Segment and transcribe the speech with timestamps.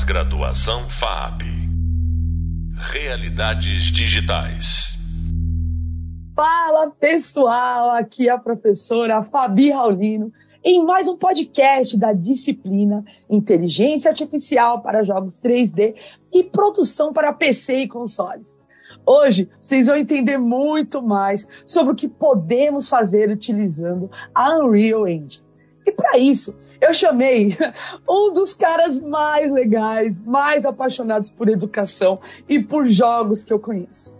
[0.00, 1.42] Pós-graduação FAP.
[2.90, 4.94] Realidades digitais.
[6.34, 10.32] Fala pessoal, aqui é a professora Fabi Raulino
[10.64, 15.94] em mais um podcast da disciplina Inteligência Artificial para Jogos 3D
[16.32, 18.58] e Produção para PC e Consoles.
[19.04, 25.49] Hoje vocês vão entender muito mais sobre o que podemos fazer utilizando a Unreal Engine.
[25.84, 27.56] E para isso, eu chamei
[28.08, 34.14] um dos caras mais legais, mais apaixonados por educação e por jogos que eu conheço.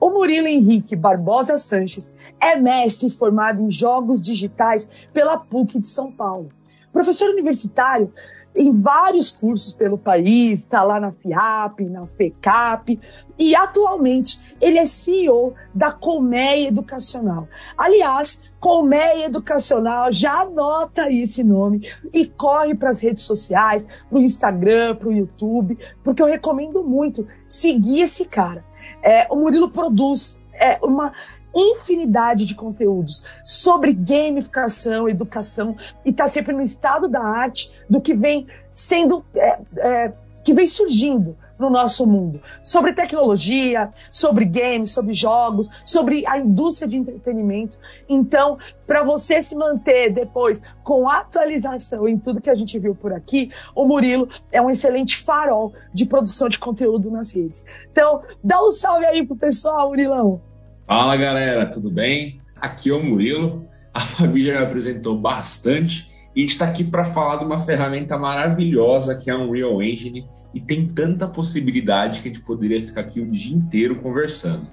[0.00, 6.10] O Murilo Henrique Barbosa Sanches é mestre formado em jogos digitais pela PUC de São
[6.10, 6.50] Paulo.
[6.94, 8.12] Professor universitário
[8.56, 13.00] em vários cursos pelo país, está lá na FIAP, na FECAP,
[13.36, 17.48] e atualmente ele é CEO da Colmeia Educacional.
[17.76, 24.18] Aliás, Colmeia Educacional, já anota aí esse nome e corre para as redes sociais, para
[24.18, 28.64] o Instagram, para o YouTube, porque eu recomendo muito seguir esse cara.
[29.02, 31.12] É, o Murilo produz é, uma
[31.54, 38.14] infinidade de conteúdos sobre gamificação, educação, e está sempre no estado da arte do que
[38.14, 42.40] vem sendo, é, é, que vem surgindo no nosso mundo.
[42.62, 47.78] Sobre tecnologia, sobre games, sobre jogos, sobre a indústria de entretenimento.
[48.08, 53.12] Então, para você se manter depois com atualização em tudo que a gente viu por
[53.12, 57.64] aqui, o Murilo é um excelente farol de produção de conteúdo nas redes.
[57.90, 60.40] Então, dá um salve aí pro pessoal, Murilão.
[60.86, 62.42] Fala galera, tudo bem?
[62.60, 63.66] Aqui é o Murilo.
[63.92, 67.58] A Fabi já me apresentou bastante e a gente está aqui para falar de uma
[67.58, 72.78] ferramenta maravilhosa que é a Unreal Engine e tem tanta possibilidade que a gente poderia
[72.80, 74.66] ficar aqui o dia inteiro conversando.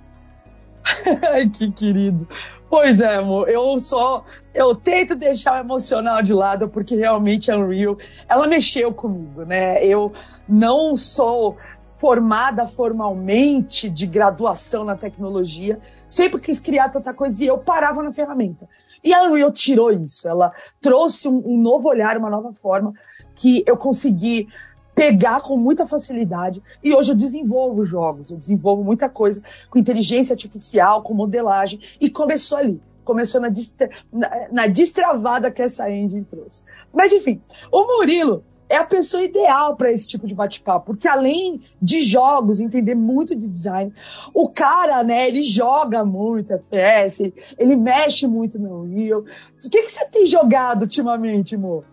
[1.31, 2.27] Ai, que querido.
[2.69, 7.57] Pois é, amor, eu só eu tento deixar o emocional de lado porque realmente a
[7.57, 9.85] Unreal, ela mexeu comigo, né?
[9.85, 10.11] Eu
[10.47, 11.57] não sou
[12.01, 18.11] formada formalmente de graduação na tecnologia, sempre quis criar tanta coisa e eu parava na
[18.11, 18.67] ferramenta.
[19.03, 22.91] E a Unreal tirou isso, ela trouxe um, um novo olhar, uma nova forma
[23.35, 24.47] que eu consegui
[24.95, 29.39] pegar com muita facilidade e hoje eu desenvolvo jogos, eu desenvolvo muita coisa
[29.69, 35.61] com inteligência artificial, com modelagem e começou ali, começou na, distra, na, na destravada que
[35.61, 36.63] essa engine trouxe.
[36.91, 37.39] Mas enfim,
[37.71, 42.61] o Murilo é a pessoa ideal para esse tipo de bate-papo, porque além de jogos,
[42.61, 43.93] entender muito de design,
[44.33, 49.19] o cara, né, ele joga muito FPS, ele mexe muito no Unreal.
[49.19, 51.83] O que, que você tem jogado ultimamente, amor?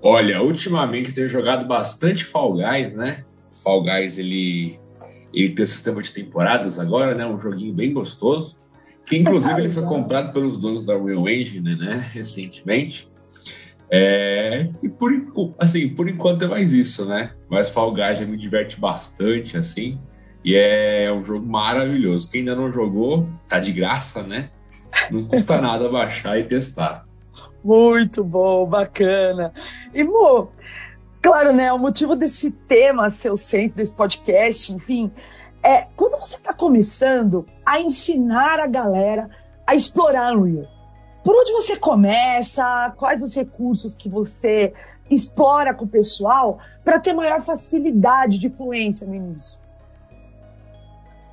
[0.00, 3.24] Olha, ultimamente eu tenho jogado bastante Fall Guys, né?
[3.62, 4.80] Fall Guys, ele,
[5.34, 7.26] ele tem um sistema de temporadas agora, né?
[7.26, 8.56] Um joguinho bem gostoso.
[9.04, 11.98] Que inclusive ele foi comprado pelos donos da Unreal Engine, né?
[12.12, 13.11] Recentemente.
[13.94, 15.12] É, e por,
[15.58, 17.32] assim, por enquanto é mais isso, né?
[17.50, 20.00] Mas Fall Guys me diverte bastante, assim.
[20.42, 22.30] E é um jogo maravilhoso.
[22.30, 24.48] Quem ainda não jogou, tá de graça, né?
[25.10, 27.04] Não custa nada baixar e testar.
[27.62, 29.52] Muito bom, bacana.
[29.92, 30.48] E, Mo,
[31.20, 31.70] claro, né?
[31.70, 35.12] O motivo desse tema seu centro, desse podcast, enfim,
[35.62, 39.28] é quando você está começando a ensinar a galera
[39.66, 40.81] a explorar Unreal
[41.24, 42.92] por onde você começa?
[42.96, 44.72] Quais os recursos que você
[45.10, 49.60] explora com o pessoal para ter maior facilidade de fluência no início?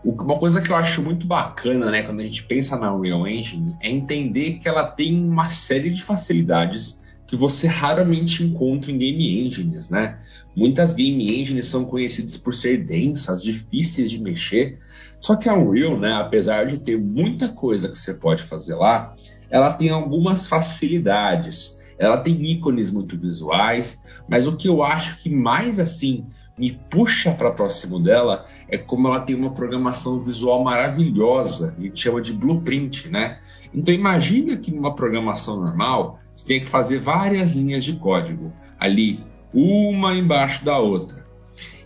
[0.03, 3.75] Uma coisa que eu acho muito bacana, né, quando a gente pensa na Unreal Engine,
[3.81, 9.45] é entender que ela tem uma série de facilidades que você raramente encontra em game
[9.45, 10.17] engines, né?
[10.55, 14.79] Muitas game engines são conhecidas por ser densas, difíceis de mexer,
[15.19, 19.15] só que a Unreal, né, apesar de ter muita coisa que você pode fazer lá,
[19.49, 21.77] ela tem algumas facilidades.
[21.97, 26.25] Ela tem ícones muito visuais, mas o que eu acho que mais assim
[26.57, 32.01] me puxa para próximo dela é como ela tem uma programação visual maravilhosa, a gente
[32.01, 33.39] chama de blueprint, né?
[33.73, 39.23] Então imagina que numa programação normal você tem que fazer várias linhas de código ali,
[39.53, 41.25] uma embaixo da outra.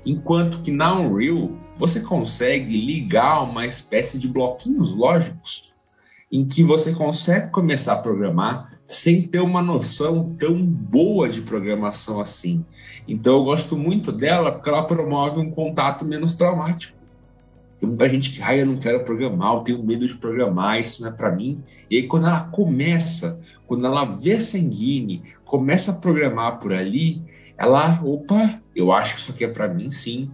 [0.05, 5.72] Enquanto que na Unreal você consegue ligar uma espécie de bloquinhos lógicos
[6.33, 12.19] em que você consegue começar a programar sem ter uma noção tão boa de programação
[12.19, 12.65] assim.
[13.07, 16.97] Então eu gosto muito dela porque ela promove um contato menos traumático.
[17.79, 21.03] Tem muita gente que, ai, eu não quero programar, eu tenho medo de programar, isso
[21.03, 21.61] não é para mim.
[21.87, 27.21] E aí quando ela começa, quando ela vê sanguine, começa a programar por ali,
[27.55, 30.31] ela, opa, eu acho que isso aqui é para mim sim.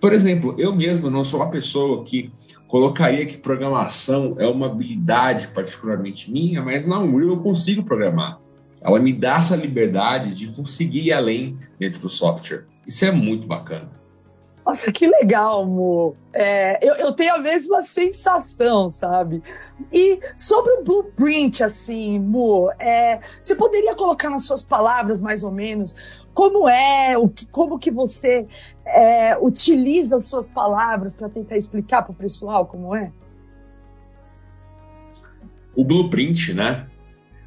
[0.00, 2.30] Por exemplo, eu mesmo não sou uma pessoa que
[2.68, 8.38] colocaria que programação é uma habilidade particularmente minha, mas na Unreal eu consigo programar.
[8.80, 12.64] Ela me dá essa liberdade de conseguir ir além dentro do software.
[12.86, 14.05] Isso é muito bacana.
[14.66, 16.16] Nossa, que legal, Mo.
[16.32, 19.40] É, eu, eu, tenho a mesma sensação, sabe?
[19.92, 25.52] E sobre o blueprint, assim, Mo, é, você poderia colocar nas suas palavras, mais ou
[25.52, 25.94] menos,
[26.34, 28.44] como é, o que, como que você
[28.84, 33.12] é, utiliza as suas palavras para tentar explicar para o pessoal como é?
[35.76, 36.88] O blueprint, né?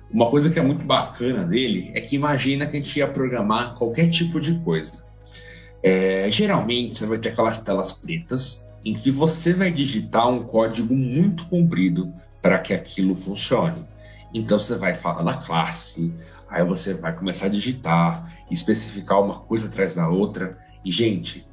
[0.09, 3.75] Uma coisa que é muito bacana dele é que imagina que a gente ia programar
[3.75, 5.08] qualquer tipo de coisa.
[5.81, 10.93] É, geralmente você vai ter aquelas telas pretas em que você vai digitar um código
[10.93, 13.85] muito comprido para que aquilo funcione.
[14.33, 16.13] Então você vai falar na classe,
[16.49, 20.57] aí você vai começar a digitar, especificar uma coisa atrás da outra.
[20.83, 21.45] E, gente,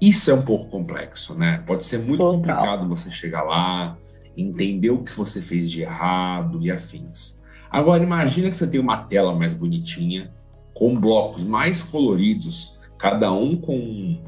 [0.00, 1.62] isso é um pouco complexo, né?
[1.66, 2.34] Pode ser muito Total.
[2.34, 3.96] complicado você chegar lá,
[4.36, 7.38] entender o que você fez de errado e afins.
[7.70, 10.30] Agora, imagina que você tem uma tela mais bonitinha,
[10.72, 14.18] com blocos mais coloridos, cada um com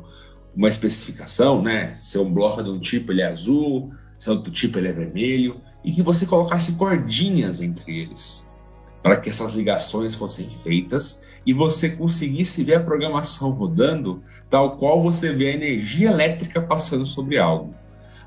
[0.54, 1.94] uma especificação, né?
[1.98, 4.88] Se é um bloco de um tipo ele é azul, se é outro tipo ele
[4.88, 8.44] é vermelho, e que você colocasse cordinhas entre eles,
[9.02, 15.00] para que essas ligações fossem feitas e você conseguisse ver a programação rodando tal qual
[15.00, 17.72] você vê a energia elétrica passando sobre algo.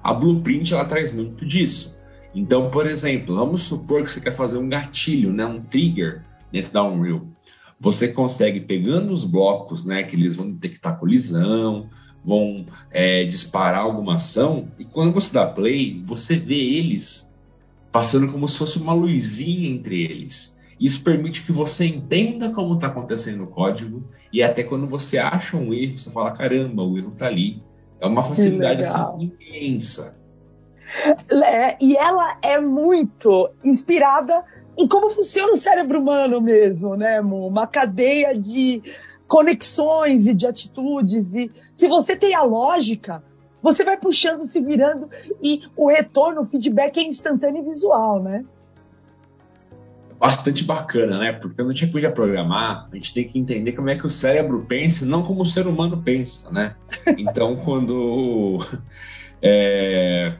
[0.01, 1.97] A Blueprint ela traz muito disso.
[2.33, 6.71] Então, por exemplo, vamos supor que você quer fazer um gatilho, né, um trigger dentro
[6.71, 7.27] da Unreal
[7.79, 11.89] você consegue pegando os blocos, né, que eles vão detectar colisão,
[12.23, 17.27] vão é, disparar alguma ação, e quando você dá play, você vê eles
[17.91, 20.55] passando como se fosse uma luzinha entre eles.
[20.79, 25.57] Isso permite que você entenda como está acontecendo no código, e até quando você acha
[25.57, 27.61] um erro, você fala: caramba, o erro está ali.
[27.99, 30.15] É uma facilidade assim, imensa.
[31.43, 34.43] É, e ela é muito inspirada
[34.77, 37.48] em como funciona o cérebro humano mesmo, né, Mo?
[37.48, 38.81] Uma cadeia de
[39.27, 41.36] conexões e de atitudes.
[41.36, 43.24] E se você tem a lógica,
[43.62, 45.10] você vai puxando, se virando
[45.44, 48.44] e o retorno, o feedback é instantâneo e visual, né?
[50.19, 51.33] Bastante bacana, né?
[51.33, 54.06] Porque quando a gente aprende a programar, a gente tem que entender como é que
[54.06, 56.75] o cérebro pensa, não como o ser humano pensa, né?
[57.18, 58.60] Então, quando
[59.41, 60.36] é,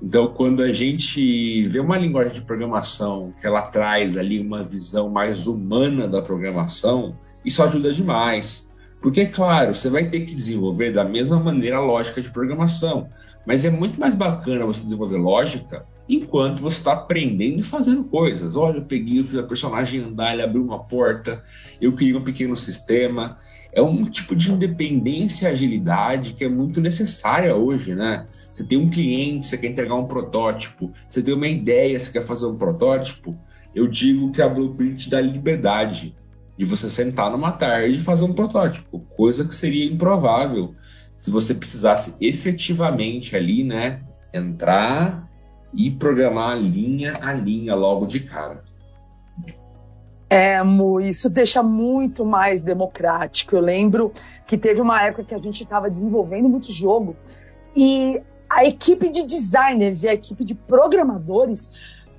[0.00, 5.08] então, quando a gente vê uma linguagem de programação que ela traz ali uma visão
[5.08, 8.66] mais humana da programação, isso ajuda demais.
[9.00, 13.08] Porque, claro, você vai ter que desenvolver da mesma maneira a lógica de programação,
[13.46, 18.56] mas é muito mais bacana você desenvolver lógica enquanto você está aprendendo e fazendo coisas.
[18.56, 21.44] Olha, eu peguei, eu fiz a personagem andar, ele abriu uma porta,
[21.80, 23.36] eu criei um pequeno sistema.
[23.72, 28.26] É um tipo de independência e agilidade que é muito necessária hoje, né?
[28.52, 32.26] Você tem um cliente, você quer entregar um protótipo, você tem uma ideia, você quer
[32.26, 33.36] fazer um protótipo.
[33.74, 36.16] Eu digo que a Blueprint dá liberdade
[36.56, 40.74] de você sentar numa tarde e fazer um protótipo, coisa que seria improvável
[41.16, 44.00] se você precisasse efetivamente ali, né,
[44.32, 45.28] entrar
[45.72, 48.64] e programar linha a linha logo de cara.
[50.30, 53.56] É, Mu, isso deixa muito mais democrático.
[53.56, 54.12] Eu lembro
[54.46, 57.16] que teve uma época que a gente estava desenvolvendo muito jogo
[57.74, 58.20] e
[58.50, 61.72] a equipe de designers e a equipe de programadores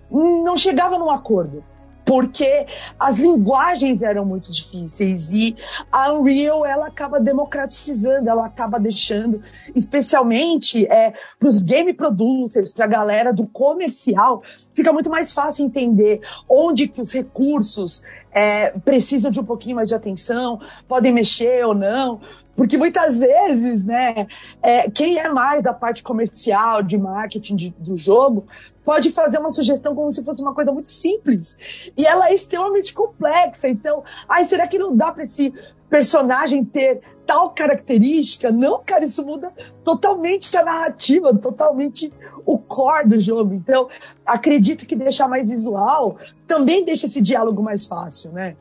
[0.09, 1.63] não chegava num acordo
[2.09, 2.65] porque
[2.99, 5.55] as linguagens eram muito difíceis e
[5.91, 9.43] a Unreal ela acaba democratizando, ela acaba deixando,
[9.75, 14.41] especialmente é, para os game producers, para a galera do comercial,
[14.73, 18.01] fica muito mais fácil entender onde que os recursos
[18.31, 22.21] é, precisam de um pouquinho mais de atenção, podem mexer ou não,
[22.59, 24.27] porque muitas vezes, né,
[24.61, 28.47] é, quem é mais da parte comercial, de marketing de, do jogo,
[28.83, 31.57] pode fazer uma sugestão como se fosse uma coisa muito simples.
[31.97, 33.69] E ela é extremamente complexa.
[33.69, 35.53] Então, ai, será que não dá para esse
[35.89, 38.51] personagem ter tal característica?
[38.51, 42.11] Não, cara, isso muda totalmente a narrativa, totalmente
[42.45, 43.53] o core do jogo.
[43.53, 43.87] Então,
[44.25, 48.57] acredito que deixar mais visual também deixa esse diálogo mais fácil, né?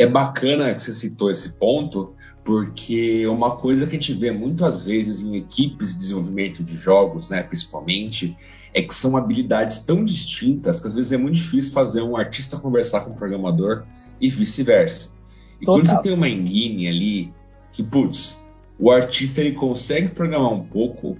[0.00, 4.82] É bacana que você citou esse ponto, porque uma coisa que a gente vê muitas
[4.82, 8.34] vezes em equipes de desenvolvimento de jogos, né, principalmente,
[8.72, 12.58] é que são habilidades tão distintas que às vezes é muito difícil fazer um artista
[12.58, 13.84] conversar com um programador
[14.18, 15.12] e vice-versa.
[15.60, 15.74] E Total.
[15.74, 17.34] quando você tem uma engine ali
[17.70, 18.40] que, putz,
[18.78, 21.18] o artista ele consegue programar um pouco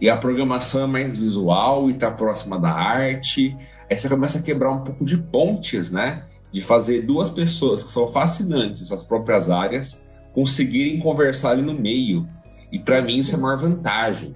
[0.00, 3.56] e a programação é mais visual e está próxima da arte,
[3.88, 6.24] aí você começa a quebrar um pouco de pontes, né?
[6.52, 12.28] De fazer duas pessoas que são fascinantes suas próprias áreas conseguirem conversar ali no meio.
[12.70, 14.34] E para mim isso é a maior vantagem.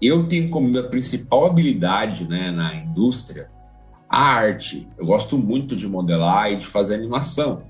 [0.00, 3.48] Eu tenho como minha principal habilidade né, na indústria
[4.08, 4.88] a arte.
[4.98, 7.62] Eu gosto muito de modelar e de fazer animação.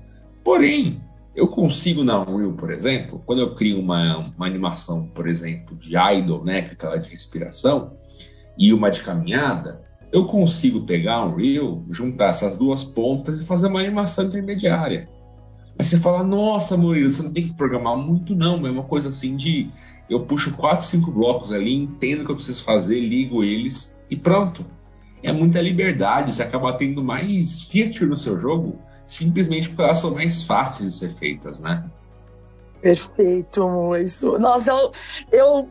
[0.43, 1.01] Porém,
[1.35, 5.97] Eu consigo na Unreal, por exemplo, quando eu crio uma, uma animação, por exemplo, de
[5.97, 7.97] idle, né, que aquela de respiração,
[8.55, 9.82] e uma de caminhada,
[10.13, 15.09] eu consigo pegar um Unreal, juntar essas duas pontas e fazer uma animação intermediária.
[15.77, 18.65] Aí você fala, nossa, Murilo, você não tem que programar muito, não.
[18.67, 19.71] É uma coisa assim de
[20.07, 24.15] eu puxo quatro, cinco blocos ali, entendo o que eu preciso fazer, ligo eles e
[24.15, 24.63] pronto.
[25.23, 28.77] É muita liberdade, você acaba tendo mais feature no seu jogo,
[29.07, 31.89] simplesmente porque elas são mais fáceis de ser feitas, né?
[32.81, 34.37] Perfeito, isso.
[34.37, 34.91] Nossa, eu,
[35.31, 35.69] eu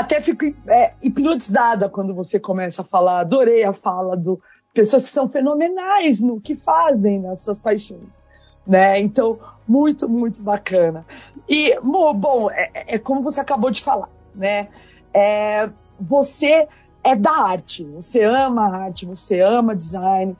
[0.00, 3.20] até fico é, hipnotizada quando você começa a falar.
[3.20, 4.40] Adorei a fala do
[4.74, 8.22] pessoas que são fenomenais no que fazem, nas suas paixões
[8.66, 9.00] né?
[9.00, 11.04] Então, muito, muito bacana.
[11.48, 14.68] E, bom, é, é como você acabou de falar, né?
[15.12, 15.68] É,
[16.00, 16.68] você
[17.04, 20.36] é da arte, você ama arte, você ama design.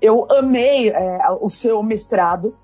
[0.00, 2.54] Eu amei é, o seu mestrado.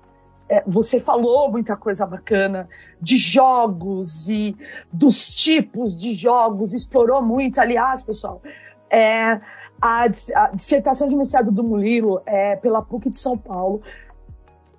[0.49, 2.67] É, você falou muita coisa bacana
[3.01, 4.55] de jogos e
[4.91, 7.59] dos tipos de jogos, explorou muito.
[7.59, 8.41] Aliás, pessoal,
[8.89, 9.39] é,
[9.81, 10.03] a,
[10.35, 13.81] a, dissertação de mestrado do Mulilo é pela PUC de São Paulo.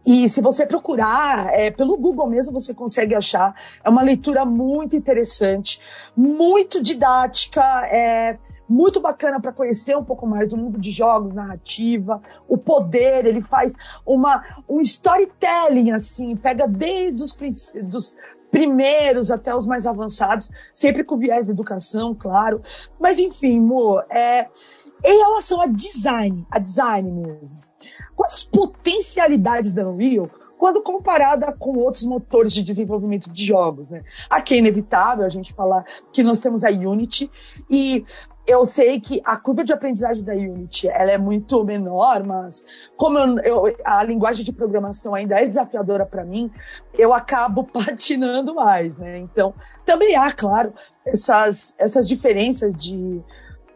[0.07, 3.55] E se você procurar, é, pelo Google mesmo você consegue achar.
[3.83, 5.81] É uma leitura muito interessante,
[6.15, 12.21] muito didática, é, muito bacana para conhecer um pouco mais do mundo de jogos, narrativa,
[12.47, 13.25] o poder.
[13.25, 17.39] Ele faz uma, um storytelling, assim, pega desde os
[18.51, 22.63] primeiros até os mais avançados, sempre com viés de educação, claro.
[23.01, 24.49] Mas enfim, Mo, é,
[25.03, 27.65] em relação a design, a design mesmo
[28.17, 34.03] quais as potencialidades da Unreal quando comparada com outros motores de desenvolvimento de jogos, né?
[34.31, 37.31] Aqui é inevitável a gente falar que nós temos a Unity
[37.69, 38.05] e
[38.47, 42.65] eu sei que a curva de aprendizagem da Unity ela é muito menor, mas
[42.97, 46.51] como eu, eu, a linguagem de programação ainda é desafiadora para mim,
[46.93, 49.19] eu acabo patinando mais, né?
[49.19, 49.55] Então,
[49.85, 50.73] também há, claro,
[51.05, 53.23] essas, essas diferenças de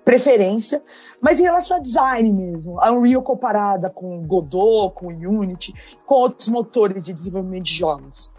[0.08, 0.82] preferência,
[1.20, 5.74] mas em relação a design mesmo, a Unreal comparada com Godot, com Unity,
[6.06, 8.32] com outros motores de desenvolvimento de jogos?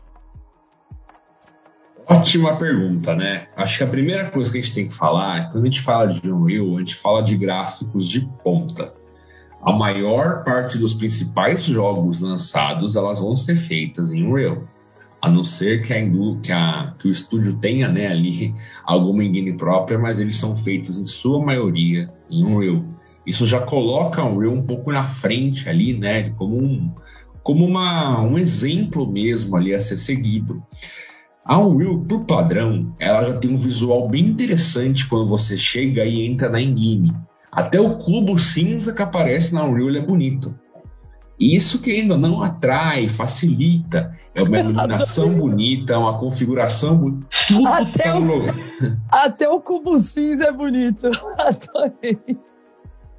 [2.07, 3.49] Ótima pergunta, né?
[3.55, 6.07] Acho que a primeira coisa que a gente tem que falar, quando a gente fala
[6.07, 8.91] de Unreal, a gente fala de gráficos de ponta.
[9.61, 14.63] A maior parte dos principais jogos lançados, elas vão ser feitas em Unreal
[15.21, 16.09] a não ser que, a,
[16.41, 20.97] que, a, que o estúdio tenha né, ali alguma engine própria, mas eles são feitos
[20.97, 22.83] em sua maioria em Unreal.
[23.25, 26.93] Isso já coloca o Unreal um pouco na frente ali, né, como um,
[27.43, 30.63] como uma, um exemplo mesmo ali a ser seguido.
[31.43, 36.25] A Unreal, por padrão, ela já tem um visual bem interessante quando você chega e
[36.25, 37.13] entra na engine.
[37.51, 40.53] Até o cubo cinza que aparece na Unreal é bonito.
[41.39, 44.13] Isso que ainda não atrai, facilita.
[44.35, 47.27] É uma iluminação bonita, uma configuração bonita.
[47.47, 48.45] Tudo até, tá o,
[49.09, 51.07] até o cubo cinza é bonito.
[51.39, 52.19] Adorei.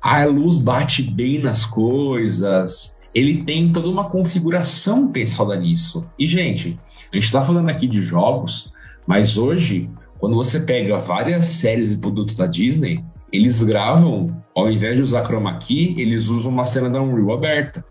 [0.03, 2.99] A luz bate bem nas coisas.
[3.15, 6.07] Ele tem toda uma configuração pensada nisso.
[6.19, 6.79] E, gente,
[7.11, 8.73] a gente está falando aqui de jogos,
[9.07, 14.97] mas hoje, quando você pega várias séries e produtos da Disney, eles gravam, ao invés
[14.97, 17.85] de usar chroma key, eles usam uma cena da Unreal aberta.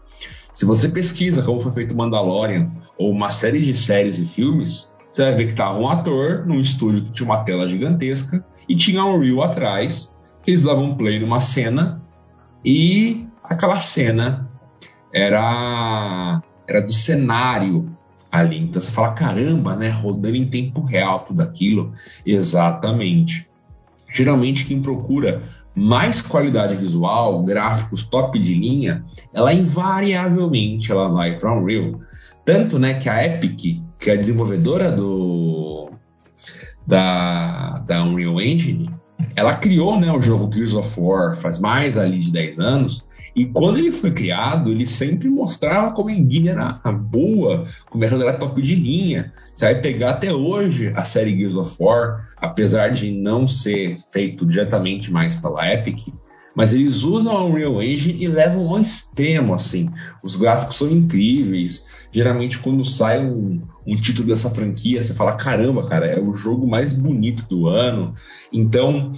[0.54, 5.24] Se você pesquisa como foi feito Mandalorian ou uma série de séries e filmes, você
[5.24, 9.04] vai ver que estava um ator num estúdio que tinha uma tela gigantesca e tinha
[9.04, 10.12] um reel atrás
[10.44, 12.02] que eles davam play numa cena
[12.64, 14.50] e aquela cena
[15.14, 17.90] era era do cenário
[18.32, 18.60] ali.
[18.60, 19.90] Então você fala, caramba, né?
[19.90, 21.94] Rodando em tempo real tudo aquilo.
[22.26, 23.50] Exatamente.
[24.14, 25.42] Geralmente quem procura
[25.80, 32.00] mais qualidade visual, gráficos top de linha, ela invariavelmente ela vai para Unreal.
[32.46, 35.90] Tanto né, que a Epic, que é a desenvolvedora do,
[36.86, 38.90] da, da Unreal Engine,
[39.36, 43.06] ela criou né, o jogo Gears of War faz mais ali de 10 anos,
[43.40, 48.22] e quando ele foi criado, ele sempre mostrava como a engine era boa, como ela
[48.22, 49.32] era top de linha.
[49.56, 54.46] Você vai pegar até hoje a série Gears of War, apesar de não ser feito
[54.46, 56.10] diretamente mais pela Epic,
[56.54, 59.90] mas eles usam a Unreal Engine e levam ao extremo, assim.
[60.22, 61.88] Os gráficos são incríveis.
[62.12, 66.68] Geralmente, quando sai um, um título dessa franquia, você fala: caramba, cara, é o jogo
[66.68, 68.14] mais bonito do ano.
[68.52, 69.14] Então,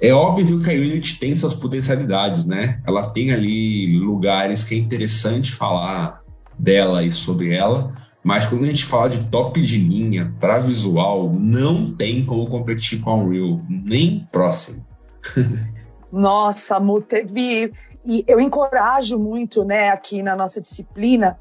[0.00, 2.80] é óbvio que a Unity tem suas potencialidades, né?
[2.86, 6.22] Ela tem ali lugares que é interessante falar
[6.58, 11.32] dela e sobre ela, mas quando a gente fala de top de linha para visual,
[11.32, 14.84] não tem como competir com a Unreal, nem próximo.
[16.12, 17.72] Nossa, teve.
[18.04, 21.38] E eu encorajo muito, né, aqui na nossa disciplina,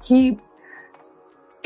[0.00, 0.38] que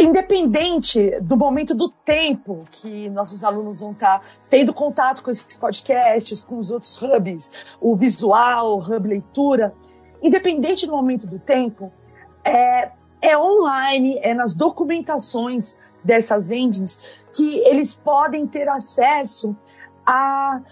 [0.01, 6.43] independente do momento do tempo que nossos alunos vão estar tendo contato com esses podcasts,
[6.43, 9.75] com os outros hubs, o visual, o hub leitura,
[10.23, 11.93] independente do momento do tempo,
[12.43, 12.91] é,
[13.21, 16.99] é online, é nas documentações dessas engines
[17.35, 19.55] que eles podem ter acesso
[20.07, 20.63] a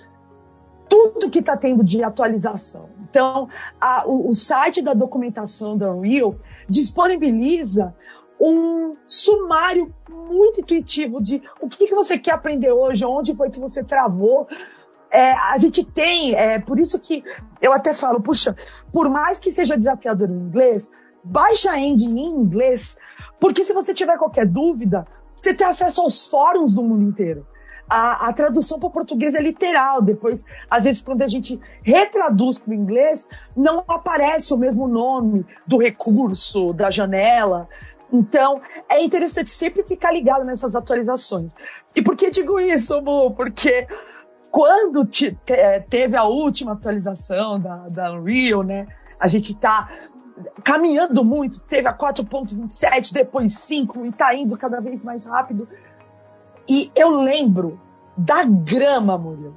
[0.88, 2.88] tudo que está tendo de atualização.
[3.10, 6.34] Então, a, o, o, site da documentação da Unreal
[6.68, 7.94] disponibiliza
[8.40, 13.60] um sumário muito intuitivo de o que, que você quer aprender hoje, onde foi que
[13.60, 14.46] você travou.
[15.10, 17.24] É, a gente tem, é por isso que
[17.62, 18.54] eu até falo, puxa,
[18.92, 20.90] por mais que seja desafiador em inglês,
[21.24, 22.96] baixa engine em inglês,
[23.40, 27.46] porque se você tiver qualquer dúvida, você tem acesso aos fóruns do mundo inteiro.
[27.88, 30.02] A, a tradução para o português é literal.
[30.02, 33.26] Depois, às vezes, quando a gente retraduz para o inglês,
[33.56, 37.66] não aparece o mesmo nome do recurso, da janela.
[38.12, 41.52] Então, é interessante sempre ficar ligado nessas atualizações.
[41.94, 43.32] E por que digo isso, Mu?
[43.34, 43.86] Porque
[44.50, 48.86] quando te, te, teve a última atualização da, da Unreal, né?
[49.20, 49.88] A gente está
[50.64, 55.68] caminhando muito, teve a 4.27, depois 5 e está indo cada vez mais rápido.
[56.68, 57.80] E eu lembro
[58.16, 59.56] da grama, Murilo.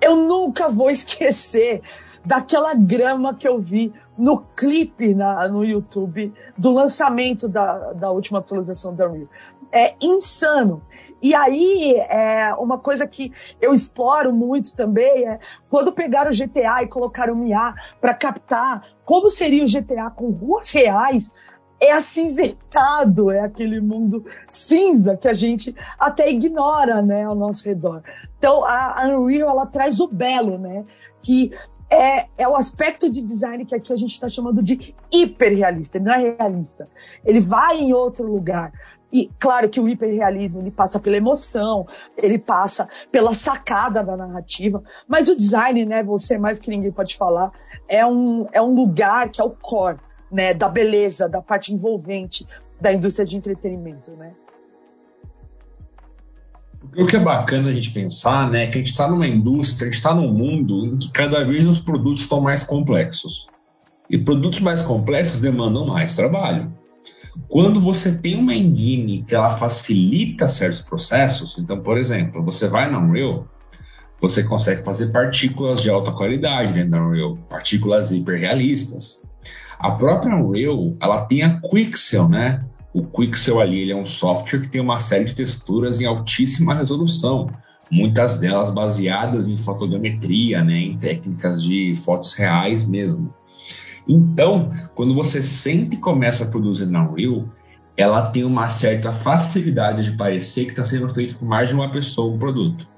[0.00, 1.82] Eu nunca vou esquecer
[2.26, 8.40] daquela grama que eu vi no clipe na, no YouTube do lançamento da, da última
[8.40, 9.28] atualização da Unreal.
[9.70, 10.82] É insano.
[11.22, 15.38] E aí, é, uma coisa que eu exploro muito também é
[15.70, 20.30] quando pegaram o GTA e colocaram o MIA para captar como seria o GTA com
[20.30, 21.32] ruas reais,
[21.80, 28.02] é acinzentado, é aquele mundo cinza que a gente até ignora, né, ao nosso redor.
[28.38, 30.84] Então, a Unreal, ela traz o belo, né,
[31.22, 31.52] que
[31.90, 36.04] é, é o aspecto de design que aqui a gente está chamando de hiperrealista, ele
[36.04, 36.88] não é realista.
[37.24, 38.72] Ele vai em outro lugar.
[39.12, 44.82] E claro que o hiperrealismo ele passa pela emoção, ele passa pela sacada da narrativa,
[45.06, 47.52] mas o design, né, você mais que ninguém pode falar,
[47.88, 49.98] é um, é um lugar que é o core,
[50.30, 52.46] né, da beleza, da parte envolvente
[52.80, 54.34] da indústria de entretenimento, né?
[56.94, 59.88] O que é bacana a gente pensar, né, é que a gente está numa indústria,
[59.88, 63.46] a gente está num mundo em que cada vez os produtos estão mais complexos.
[64.08, 66.72] E produtos mais complexos demandam mais trabalho.
[67.48, 72.90] Quando você tem uma engine que ela facilita certos processos, então, por exemplo, você vai
[72.90, 73.46] na Unreal,
[74.20, 79.20] você consegue fazer partículas de alta qualidade dentro da Unreal, partículas hiperrealistas.
[79.78, 82.64] A própria Unreal, ela tem a Quixel, né?
[82.96, 87.50] O Quixel ali é um software que tem uma série de texturas em altíssima resolução,
[87.90, 93.34] muitas delas baseadas em fotogrametria, né, em técnicas de fotos reais mesmo.
[94.08, 97.44] Então, quando você sente e começa a produzir na Unreal,
[97.98, 101.92] ela tem uma certa facilidade de parecer que está sendo feito por mais de uma
[101.92, 102.88] pessoa um produto.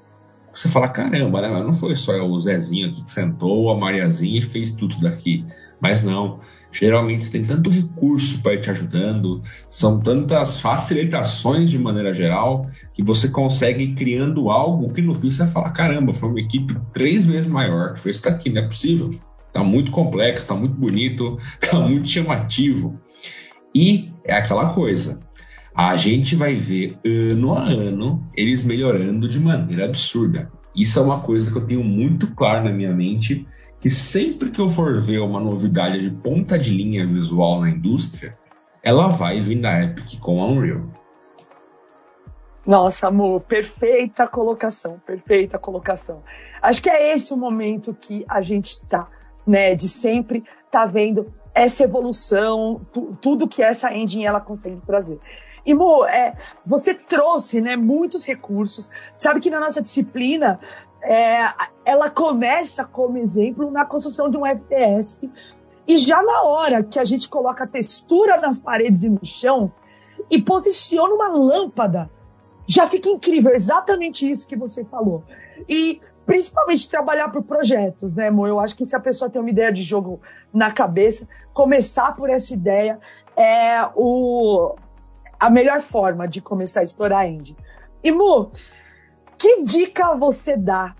[0.53, 1.49] Você fala, caramba, né?
[1.49, 5.45] Não foi só o Zezinho aqui que sentou, a Mariazinha e fez tudo daqui.
[5.79, 6.39] Mas não.
[6.71, 12.67] Geralmente você tem tanto recurso para ir te ajudando, são tantas facilitações de maneira geral,
[12.93, 16.39] que você consegue ir criando algo que no fim você vai falar: caramba, foi uma
[16.39, 19.09] equipe três vezes maior que fez isso daqui, não é possível.
[19.47, 22.99] Está muito complexo, está muito bonito, está muito chamativo.
[23.73, 25.19] E é aquela coisa.
[25.81, 30.51] A gente vai ver ano a ano eles melhorando de maneira absurda.
[30.75, 33.47] Isso é uma coisa que eu tenho muito claro na minha mente,
[33.79, 38.37] que sempre que eu for ver uma novidade de ponta de linha visual na indústria,
[38.83, 40.81] ela vai vir da Epic com a Unreal.
[42.67, 46.21] Nossa, amor, perfeita colocação, perfeita colocação.
[46.61, 49.07] Acho que é esse o momento que a gente está
[49.47, 52.81] né, de sempre tá vendo essa evolução,
[53.21, 55.17] tudo que essa engine ela consegue trazer.
[55.65, 58.91] E Mo, é, você trouxe né, muitos recursos.
[59.15, 60.59] Sabe que na nossa disciplina
[61.01, 61.39] é,
[61.85, 65.29] ela começa como exemplo na construção de um FPS.
[65.87, 69.71] E já na hora que a gente coloca a textura nas paredes e no chão
[70.29, 72.09] e posiciona uma lâmpada,
[72.67, 73.53] já fica incrível.
[73.53, 75.23] Exatamente isso que você falou.
[75.67, 78.47] E principalmente trabalhar por projetos, né, amor?
[78.47, 80.21] Eu acho que se a pessoa tem uma ideia de jogo
[80.53, 82.99] na cabeça, começar por essa ideia
[83.35, 84.75] é o,
[85.39, 87.55] a melhor forma de começar a explorar a indie.
[88.03, 88.51] E, Mu,
[89.37, 90.95] que dica você dá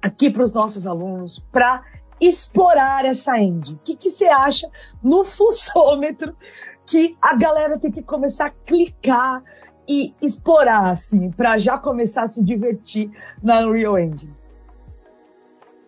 [0.00, 1.82] aqui para os nossos alunos para
[2.20, 3.74] explorar essa indie?
[3.74, 4.68] O que, que você acha
[5.02, 6.36] no fussômetro
[6.86, 9.42] que a galera tem que começar a clicar
[9.88, 13.10] e explorar, assim, para já começar a se divertir
[13.42, 14.34] na Unreal Engine?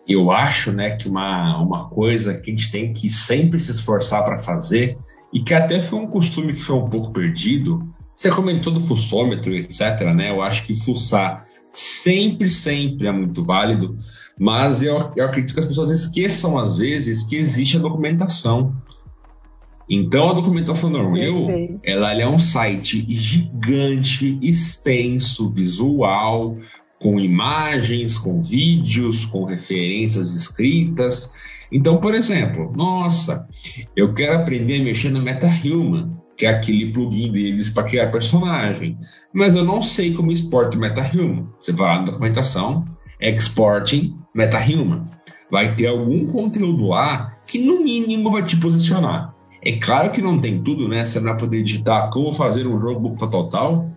[0.06, 4.24] eu acho né, que uma, uma coisa que a gente tem que sempre se esforçar
[4.24, 4.96] para fazer,
[5.36, 9.54] e que até foi um costume que foi um pouco perdido, Você comentou do fuçômetro,
[9.54, 10.00] etc.
[10.14, 10.30] Né?
[10.30, 13.98] Eu acho que fuçar sempre, sempre é muito válido,
[14.38, 18.74] mas eu, eu acredito que as pessoas esqueçam às vezes que existe a documentação.
[19.90, 21.50] Então a documentação do Unreal,
[21.84, 26.56] ela, ela é um site gigante, extenso, visual,
[26.98, 31.30] com imagens, com vídeos, com referências escritas.
[31.70, 33.48] Então, por exemplo, nossa,
[33.96, 38.98] eu quero aprender a mexer no MetaHuman que é aquele plugin deles para criar personagem.
[39.32, 41.46] Mas eu não sei como exporta o MetaHuman.
[41.58, 42.84] Você vai lá na documentação,
[43.20, 45.08] exporting MetaHuman.
[45.50, 49.34] Vai ter algum conteúdo lá que no mínimo vai te posicionar.
[49.62, 51.06] É claro que não tem tudo, né?
[51.06, 53.90] Você não vai poder digitar como fazer um jogo total,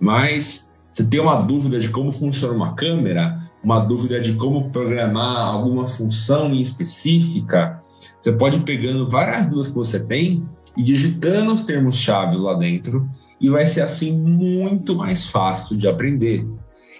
[0.00, 5.48] mas você tem uma dúvida de como funciona uma câmera, uma dúvida de como programar
[5.48, 7.80] alguma função em específica,
[8.20, 10.46] você pode ir pegando várias dúvidas que você tem
[10.76, 13.08] e digitando os termos chaves lá dentro
[13.40, 16.46] e vai ser assim muito mais fácil de aprender.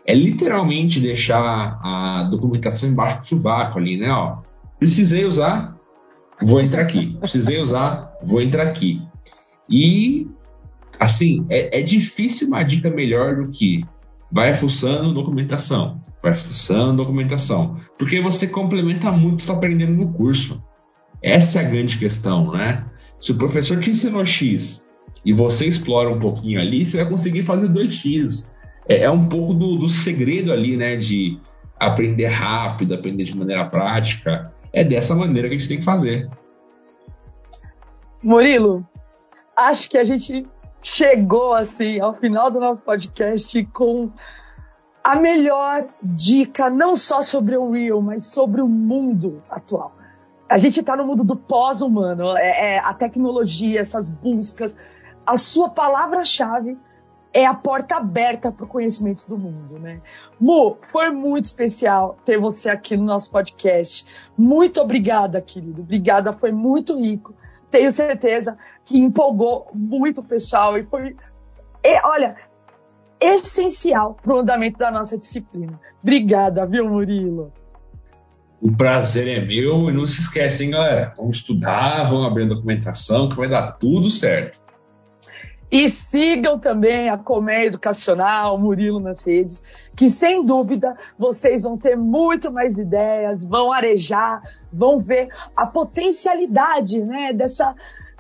[0.07, 4.11] É literalmente deixar a documentação embaixo do sovaco ali, né?
[4.11, 4.38] Ó,
[4.79, 5.77] precisei usar,
[6.42, 7.16] vou entrar aqui.
[7.20, 9.00] Precisei usar, vou entrar aqui.
[9.68, 10.29] E
[10.98, 13.85] assim, é, é difícil uma dica melhor do que
[14.31, 20.62] vai fuçando documentação, fuçando documentação, porque você complementa muito o que está aprendendo no curso.
[21.22, 22.84] Essa é a grande questão, né?
[23.20, 24.84] Se o professor te ensinou X
[25.24, 28.46] e você explora um pouquinho ali, você vai conseguir fazer 2X.
[28.88, 30.96] É, é um pouco do, do, segredo ali, né?
[30.96, 31.38] De
[31.80, 34.52] aprender rápido, aprender de maneira prática.
[34.72, 36.28] É dessa maneira que a gente tem que fazer.
[38.22, 38.87] Murilo,
[39.56, 40.46] acho que a gente
[40.82, 44.10] chegou assim ao final do nosso podcast com
[45.05, 49.95] a melhor dica, não só sobre o Real, mas sobre o mundo atual.
[50.49, 54.75] A gente está no mundo do pós-humano, é, é, a tecnologia, essas buscas.
[55.27, 56.79] A sua palavra-chave
[57.35, 60.01] é a porta aberta para o conhecimento do mundo, né?
[60.40, 64.07] Mu, foi muito especial ter você aqui no nosso podcast.
[64.38, 65.83] Muito obrigada, querido.
[65.83, 67.35] Obrigada, foi muito rico.
[67.71, 71.17] Tenho certeza que empolgou muito o pessoal e foi,
[71.85, 72.37] e, olha,
[73.24, 75.80] essencial para o andamento da nossa disciplina.
[76.02, 77.52] Obrigada, viu, Murilo?
[78.60, 81.12] O prazer é meu e não se esquecem, galera.
[81.16, 84.64] Vamos estudar, vamos abrir a documentação que vai dar tudo certo.
[85.70, 89.62] E sigam também a Colmeia Educacional, Murilo nas redes,
[89.96, 94.40] que sem dúvida vocês vão ter muito mais ideias, vão arejar,
[94.72, 97.74] vão ver a potencialidade né, dessa,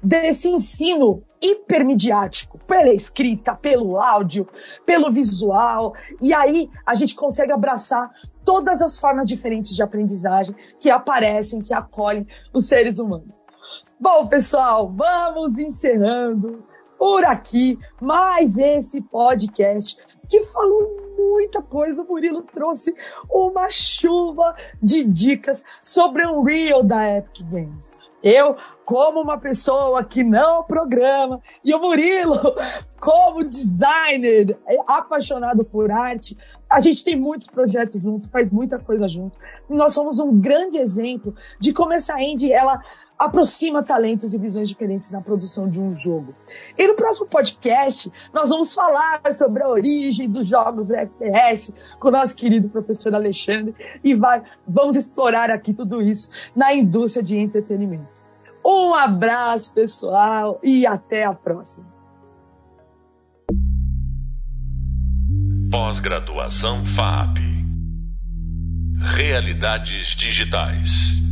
[0.04, 4.46] desse ensino hipermediático, pela escrita, pelo áudio,
[4.84, 8.10] pelo visual, e aí a gente consegue abraçar
[8.44, 13.40] todas as formas diferentes de aprendizagem que aparecem, que acolhem os seres humanos.
[13.98, 16.62] Bom, pessoal, vamos encerrando
[16.98, 22.02] por aqui mais esse podcast que falou muita coisa.
[22.02, 22.94] O Murilo trouxe
[23.30, 27.92] uma chuva de dicas sobre o Unreal da Epic Games.
[28.24, 28.56] Eu,
[28.86, 32.56] como uma pessoa que não programa, e o Murilo,
[32.98, 36.34] como designer, apaixonado por arte,
[36.70, 39.38] a gente tem muitos projetos juntos, faz muita coisa junto.
[39.68, 42.82] nós somos um grande exemplo de como essa Indie, ela
[43.18, 46.34] aproxima talentos e visões diferentes na produção de um jogo.
[46.76, 52.10] E no próximo podcast, nós vamos falar sobre a origem dos jogos FPS com o
[52.10, 58.14] nosso querido professor Alexandre e vai, vamos explorar aqui tudo isso na indústria de entretenimento.
[58.66, 61.86] Um abraço, pessoal, e até a próxima.
[65.70, 67.38] Pós-graduação FAP
[68.96, 71.24] Realidades Digitais